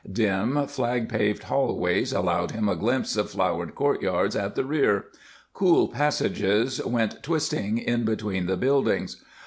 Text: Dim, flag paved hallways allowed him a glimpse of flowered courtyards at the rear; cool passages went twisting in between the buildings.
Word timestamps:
Dim, 0.11 0.65
flag 0.65 1.09
paved 1.09 1.43
hallways 1.43 2.11
allowed 2.11 2.49
him 2.49 2.67
a 2.67 2.75
glimpse 2.75 3.15
of 3.15 3.29
flowered 3.29 3.75
courtyards 3.75 4.35
at 4.35 4.55
the 4.55 4.65
rear; 4.65 5.05
cool 5.53 5.87
passages 5.89 6.83
went 6.83 7.21
twisting 7.21 7.77
in 7.77 8.03
between 8.03 8.47
the 8.47 8.57
buildings. 8.57 9.23